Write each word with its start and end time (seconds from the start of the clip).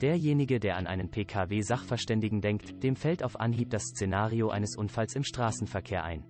Derjenige, 0.00 0.58
der 0.58 0.76
an 0.76 0.86
einen 0.86 1.10
Pkw-Sachverständigen 1.10 2.40
denkt, 2.40 2.82
dem 2.82 2.96
fällt 2.96 3.22
auf 3.22 3.38
Anhieb 3.38 3.70
das 3.70 3.84
Szenario 3.84 4.48
eines 4.50 4.76
Unfalls 4.76 5.14
im 5.14 5.22
Straßenverkehr 5.24 6.04
ein. 6.04 6.24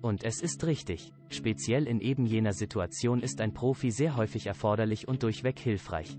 Und 0.00 0.24
es 0.24 0.40
ist 0.40 0.64
richtig, 0.66 1.12
speziell 1.28 1.86
in 1.86 2.00
eben 2.00 2.26
jener 2.26 2.52
Situation 2.52 3.20
ist 3.20 3.40
ein 3.40 3.54
Profi 3.54 3.90
sehr 3.90 4.16
häufig 4.16 4.46
erforderlich 4.46 5.06
und 5.08 5.22
durchweg 5.22 5.58
hilfreich. 5.58 6.18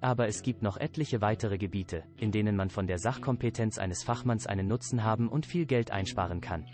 Aber 0.00 0.28
es 0.28 0.42
gibt 0.42 0.62
noch 0.62 0.78
etliche 0.78 1.20
weitere 1.20 1.58
Gebiete, 1.58 2.04
in 2.16 2.32
denen 2.32 2.56
man 2.56 2.70
von 2.70 2.86
der 2.86 2.98
Sachkompetenz 2.98 3.78
eines 3.78 4.02
Fachmanns 4.02 4.46
einen 4.46 4.66
Nutzen 4.66 5.04
haben 5.04 5.28
und 5.28 5.44
viel 5.44 5.66
Geld 5.66 5.90
einsparen 5.90 6.40
kann. 6.40 6.66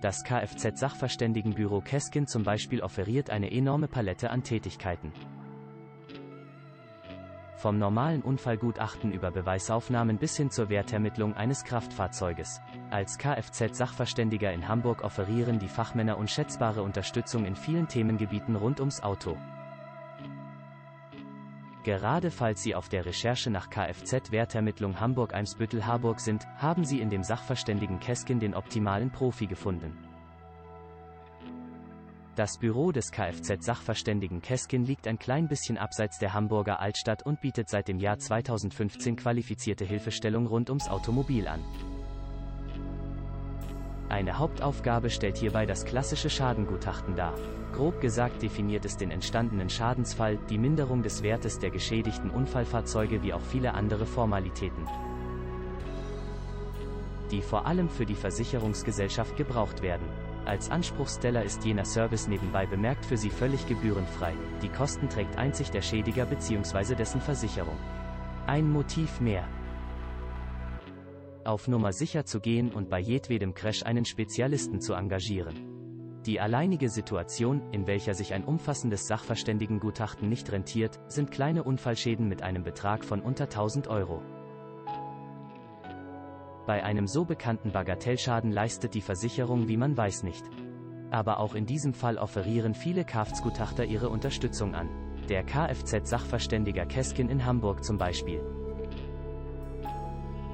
Das 0.00 0.24
Kfz-Sachverständigenbüro 0.24 1.80
Keskin 1.82 2.26
zum 2.26 2.42
Beispiel 2.42 2.80
offeriert 2.80 3.30
eine 3.30 3.52
enorme 3.52 3.88
Palette 3.88 4.30
an 4.30 4.42
Tätigkeiten. 4.42 5.12
Vom 7.62 7.78
normalen 7.78 8.22
Unfallgutachten 8.22 9.12
über 9.12 9.30
Beweisaufnahmen 9.30 10.18
bis 10.18 10.36
hin 10.36 10.50
zur 10.50 10.68
Wertermittlung 10.68 11.34
eines 11.34 11.62
Kraftfahrzeuges. 11.62 12.60
Als 12.90 13.18
Kfz-Sachverständiger 13.18 14.52
in 14.52 14.66
Hamburg 14.66 15.04
offerieren 15.04 15.60
die 15.60 15.68
Fachmänner 15.68 16.18
unschätzbare 16.18 16.82
Unterstützung 16.82 17.44
in 17.44 17.54
vielen 17.54 17.86
Themengebieten 17.86 18.56
rund 18.56 18.80
ums 18.80 19.00
Auto. 19.04 19.36
Gerade 21.84 22.32
falls 22.32 22.64
Sie 22.64 22.74
auf 22.74 22.88
der 22.88 23.06
Recherche 23.06 23.48
nach 23.48 23.70
Kfz-Wertermittlung 23.70 24.98
Hamburg-Eimsbüttel-Harburg 24.98 26.18
sind, 26.18 26.48
haben 26.56 26.84
Sie 26.84 27.00
in 27.00 27.10
dem 27.10 27.22
Sachverständigen 27.22 28.00
Keskin 28.00 28.40
den 28.40 28.56
optimalen 28.56 29.12
Profi 29.12 29.46
gefunden. 29.46 29.96
Das 32.34 32.56
Büro 32.56 32.92
des 32.92 33.12
Kfz-Sachverständigen 33.12 34.40
Keskin 34.40 34.86
liegt 34.86 35.06
ein 35.06 35.18
klein 35.18 35.48
bisschen 35.48 35.76
abseits 35.76 36.18
der 36.18 36.32
Hamburger 36.32 36.80
Altstadt 36.80 37.26
und 37.26 37.42
bietet 37.42 37.68
seit 37.68 37.88
dem 37.88 37.98
Jahr 37.98 38.18
2015 38.18 39.16
qualifizierte 39.16 39.84
Hilfestellung 39.84 40.46
rund 40.46 40.70
ums 40.70 40.88
Automobil 40.88 41.46
an. 41.46 41.60
Eine 44.08 44.38
Hauptaufgabe 44.38 45.10
stellt 45.10 45.36
hierbei 45.36 45.66
das 45.66 45.84
klassische 45.84 46.30
Schadengutachten 46.30 47.16
dar. 47.16 47.34
Grob 47.74 48.00
gesagt 48.00 48.40
definiert 48.40 48.86
es 48.86 48.96
den 48.96 49.10
entstandenen 49.10 49.68
Schadensfall, 49.68 50.38
die 50.48 50.58
Minderung 50.58 51.02
des 51.02 51.22
Wertes 51.22 51.58
der 51.58 51.70
geschädigten 51.70 52.30
Unfallfahrzeuge 52.30 53.22
wie 53.22 53.34
auch 53.34 53.42
viele 53.42 53.74
andere 53.74 54.06
Formalitäten, 54.06 54.86
die 57.30 57.42
vor 57.42 57.66
allem 57.66 57.90
für 57.90 58.06
die 58.06 58.14
Versicherungsgesellschaft 58.14 59.36
gebraucht 59.36 59.82
werden. 59.82 60.31
Als 60.44 60.70
Anspruchsteller 60.70 61.44
ist 61.44 61.64
jener 61.64 61.84
Service 61.84 62.26
nebenbei 62.26 62.66
bemerkt 62.66 63.04
für 63.06 63.16
Sie 63.16 63.30
völlig 63.30 63.66
gebührenfrei. 63.68 64.34
Die 64.60 64.68
Kosten 64.68 65.08
trägt 65.08 65.38
einzig 65.38 65.70
der 65.70 65.82
Schädiger 65.82 66.26
bzw. 66.26 66.94
dessen 66.96 67.20
Versicherung. 67.20 67.78
Ein 68.46 68.68
Motiv 68.70 69.20
mehr 69.20 69.44
auf 71.44 71.66
Nummer 71.66 71.92
sicher 71.92 72.24
zu 72.24 72.40
gehen 72.40 72.70
und 72.70 72.88
bei 72.88 73.00
jedwedem 73.00 73.54
Crash 73.54 73.82
einen 73.82 74.04
Spezialisten 74.04 74.80
zu 74.80 74.94
engagieren. 74.94 75.72
Die 76.24 76.38
alleinige 76.38 76.88
Situation, 76.88 77.62
in 77.72 77.88
welcher 77.88 78.14
sich 78.14 78.32
ein 78.32 78.44
umfassendes 78.44 79.08
Sachverständigengutachten 79.08 80.28
nicht 80.28 80.52
rentiert, 80.52 81.00
sind 81.08 81.32
kleine 81.32 81.64
Unfallschäden 81.64 82.28
mit 82.28 82.42
einem 82.42 82.62
Betrag 82.62 83.04
von 83.04 83.20
unter 83.20 83.44
1000 83.44 83.88
Euro. 83.88 84.22
Bei 86.66 86.84
einem 86.84 87.06
so 87.06 87.24
bekannten 87.24 87.72
Bagatellschaden 87.72 88.52
leistet 88.52 88.94
die 88.94 89.00
Versicherung 89.00 89.68
wie 89.68 89.76
man 89.76 89.96
weiß 89.96 90.22
nicht. 90.22 90.44
Aber 91.10 91.40
auch 91.40 91.54
in 91.54 91.66
diesem 91.66 91.92
Fall 91.92 92.18
offerieren 92.18 92.74
viele 92.74 93.04
Kfz-Gutachter 93.04 93.84
ihre 93.84 94.08
Unterstützung 94.08 94.74
an. 94.74 94.88
Der 95.28 95.44
Kfz-Sachverständiger 95.44 96.86
Keskin 96.86 97.28
in 97.28 97.44
Hamburg 97.44 97.84
zum 97.84 97.98
Beispiel 97.98 98.40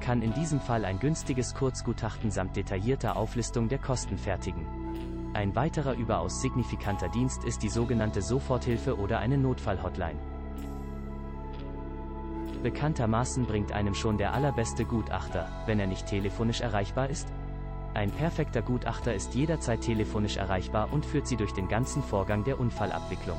kann 0.09 0.23
in 0.23 0.33
diesem 0.33 0.59
Fall 0.59 0.85
ein 0.85 0.97
günstiges 0.97 1.53
Kurzgutachten 1.53 2.31
samt 2.31 2.55
detaillierter 2.55 3.15
Auflistung 3.15 3.67
der 3.69 3.77
Kosten 3.77 4.17
fertigen. 4.17 4.65
Ein 5.35 5.55
weiterer 5.55 5.93
überaus 5.93 6.41
signifikanter 6.41 7.09
Dienst 7.09 7.43
ist 7.43 7.61
die 7.61 7.69
sogenannte 7.69 8.23
Soforthilfe 8.23 8.97
oder 8.97 9.19
eine 9.19 9.37
Notfallhotline. 9.37 10.19
Bekanntermaßen 12.61 13.45
bringt 13.45 13.71
einem 13.71 13.93
schon 13.93 14.17
der 14.17 14.33
allerbeste 14.33 14.83
Gutachter, 14.83 15.47
wenn 15.65 15.79
er 15.79 15.87
nicht 15.87 16.07
telefonisch 16.07 16.61
erreichbar 16.61 17.09
ist? 17.09 17.31
Ein 17.93 18.11
perfekter 18.11 18.61
Gutachter 18.61 19.13
ist 19.13 19.33
jederzeit 19.33 19.81
telefonisch 19.81 20.37
erreichbar 20.37 20.91
und 20.91 21.05
führt 21.05 21.27
Sie 21.27 21.37
durch 21.37 21.53
den 21.53 21.67
ganzen 21.67 22.03
Vorgang 22.03 22.43
der 22.43 22.59
Unfallabwicklung. 22.59 23.37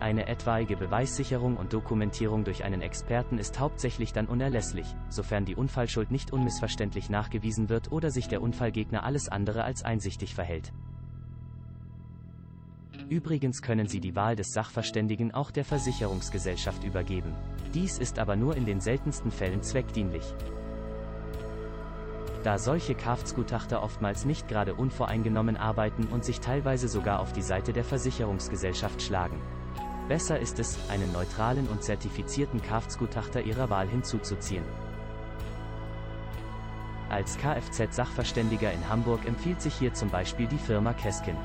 Eine 0.00 0.28
etwaige 0.28 0.76
Beweissicherung 0.76 1.56
und 1.56 1.72
Dokumentierung 1.72 2.44
durch 2.44 2.62
einen 2.62 2.82
Experten 2.82 3.36
ist 3.36 3.58
hauptsächlich 3.58 4.12
dann 4.12 4.26
unerlässlich, 4.26 4.86
sofern 5.08 5.44
die 5.44 5.56
Unfallschuld 5.56 6.12
nicht 6.12 6.32
unmissverständlich 6.32 7.10
nachgewiesen 7.10 7.68
wird 7.68 7.90
oder 7.90 8.12
sich 8.12 8.28
der 8.28 8.40
Unfallgegner 8.40 9.02
alles 9.02 9.28
andere 9.28 9.64
als 9.64 9.84
einsichtig 9.84 10.36
verhält. 10.36 10.72
Übrigens 13.08 13.62
können 13.62 13.88
Sie 13.88 14.00
die 14.00 14.14
Wahl 14.14 14.36
des 14.36 14.52
Sachverständigen 14.52 15.32
auch 15.32 15.50
der 15.50 15.64
Versicherungsgesellschaft 15.64 16.84
übergeben. 16.84 17.34
Dies 17.72 17.98
ist 17.98 18.18
aber 18.18 18.36
nur 18.36 18.54
in 18.54 18.66
den 18.66 18.80
seltensten 18.80 19.30
Fällen 19.30 19.62
zweckdienlich. 19.62 20.34
Da 22.44 22.58
solche 22.58 22.94
Kfz-Gutachter 22.94 23.82
oftmals 23.82 24.24
nicht 24.24 24.46
gerade 24.46 24.74
unvoreingenommen 24.74 25.56
arbeiten 25.56 26.04
und 26.04 26.24
sich 26.24 26.40
teilweise 26.40 26.86
sogar 26.86 27.20
auf 27.20 27.32
die 27.32 27.42
Seite 27.42 27.72
der 27.72 27.84
Versicherungsgesellschaft 27.84 29.00
schlagen. 29.02 29.40
Besser 30.08 30.38
ist 30.38 30.58
es, 30.58 30.78
einen 30.90 31.12
neutralen 31.12 31.66
und 31.68 31.82
zertifizierten 31.82 32.62
Kfz-Gutachter 32.62 33.42
Ihrer 33.42 33.70
Wahl 33.70 33.88
hinzuzuziehen. 33.88 34.64
Als 37.08 37.38
Kfz-Sachverständiger 37.38 38.70
in 38.70 38.88
Hamburg 38.88 39.26
empfiehlt 39.26 39.62
sich 39.62 39.74
hier 39.74 39.94
zum 39.94 40.10
Beispiel 40.10 40.46
die 40.46 40.58
Firma 40.58 40.92
Keskin. 40.92 41.36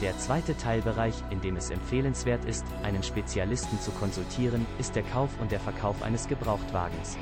Der 0.00 0.16
zweite 0.18 0.56
Teilbereich, 0.56 1.14
in 1.30 1.40
dem 1.42 1.56
es 1.56 1.70
empfehlenswert 1.70 2.44
ist, 2.46 2.64
einen 2.82 3.02
Spezialisten 3.02 3.78
zu 3.80 3.90
konsultieren, 3.90 4.66
ist 4.78 4.96
der 4.96 5.02
Kauf 5.02 5.30
und 5.40 5.52
der 5.52 5.60
Verkauf 5.60 6.02
eines 6.02 6.26
Gebrauchtwagens. 6.26 7.18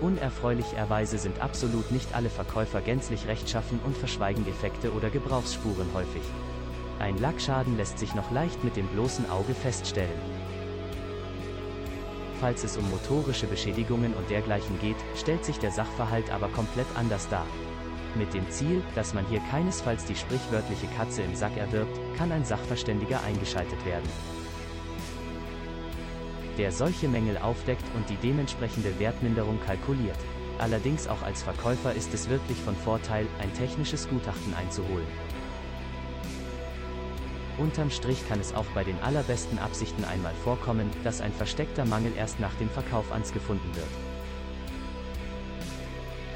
Unerfreulicherweise 0.00 1.16
sind 1.16 1.40
absolut 1.40 1.92
nicht 1.92 2.12
alle 2.14 2.28
Verkäufer 2.28 2.80
gänzlich 2.80 3.28
rechtschaffen 3.28 3.78
und 3.84 3.96
verschweigen 3.96 4.46
Effekte 4.48 4.92
oder 4.92 5.10
Gebrauchsspuren 5.10 5.86
häufig. 5.94 6.24
Ein 6.98 7.18
Lackschaden 7.18 7.76
lässt 7.76 7.98
sich 7.98 8.12
noch 8.14 8.32
leicht 8.32 8.64
mit 8.64 8.76
dem 8.76 8.88
bloßen 8.88 9.30
Auge 9.30 9.54
feststellen. 9.54 10.10
Falls 12.40 12.64
es 12.64 12.76
um 12.76 12.90
motorische 12.90 13.46
Beschädigungen 13.46 14.12
und 14.14 14.28
dergleichen 14.28 14.76
geht, 14.80 14.96
stellt 15.14 15.44
sich 15.44 15.60
der 15.60 15.70
Sachverhalt 15.70 16.32
aber 16.32 16.48
komplett 16.48 16.88
anders 16.96 17.28
dar. 17.28 17.46
Mit 18.14 18.34
dem 18.34 18.48
Ziel, 18.50 18.82
dass 18.94 19.14
man 19.14 19.26
hier 19.26 19.40
keinesfalls 19.50 20.04
die 20.04 20.14
sprichwörtliche 20.14 20.86
Katze 20.98 21.22
im 21.22 21.34
Sack 21.34 21.56
erwirbt, 21.56 21.98
kann 22.18 22.30
ein 22.30 22.44
Sachverständiger 22.44 23.22
eingeschaltet 23.22 23.82
werden. 23.86 24.08
Der 26.58 26.70
solche 26.70 27.08
Mängel 27.08 27.38
aufdeckt 27.38 27.84
und 27.96 28.08
die 28.10 28.16
dementsprechende 28.16 28.98
Wertminderung 28.98 29.58
kalkuliert. 29.64 30.18
Allerdings 30.58 31.08
auch 31.08 31.22
als 31.22 31.42
Verkäufer 31.42 31.94
ist 31.94 32.12
es 32.12 32.28
wirklich 32.28 32.58
von 32.58 32.76
Vorteil, 32.76 33.26
ein 33.40 33.52
technisches 33.54 34.06
Gutachten 34.08 34.52
einzuholen. 34.54 35.06
Unterm 37.56 37.90
Strich 37.90 38.28
kann 38.28 38.40
es 38.40 38.54
auch 38.54 38.66
bei 38.74 38.84
den 38.84 38.98
allerbesten 39.00 39.58
Absichten 39.58 40.04
einmal 40.04 40.34
vorkommen, 40.44 40.90
dass 41.04 41.22
ein 41.22 41.32
versteckter 41.32 41.86
Mangel 41.86 42.12
erst 42.16 42.40
nach 42.40 42.54
dem 42.54 42.68
Verkauf 42.68 43.10
ans 43.12 43.32
gefunden 43.32 43.74
wird. 43.74 44.11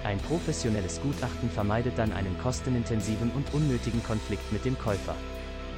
Ein 0.07 0.19
professionelles 0.19 1.01
Gutachten 1.01 1.51
vermeidet 1.51 1.99
dann 1.99 2.13
einen 2.13 2.39
kostenintensiven 2.39 3.33
und 3.33 3.53
unnötigen 3.53 4.01
Konflikt 4.05 4.53
mit 4.53 4.65
dem 4.65 4.79
Käufer. 4.79 5.17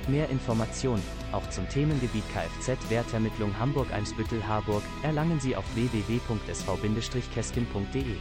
Mehr 0.06 0.28
Informationen, 0.28 1.02
auch 1.32 1.48
zum 1.48 1.66
Themengebiet 1.70 2.24
Kfz-Wertermittlung 2.34 3.58
Hamburg-Eimsbüttel-Harburg, 3.58 4.82
erlangen 5.02 5.40
Sie 5.40 5.56
auf 5.56 5.64
www.sv-keskin.de. 5.74 8.16